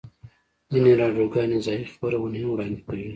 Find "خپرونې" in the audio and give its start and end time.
1.93-2.37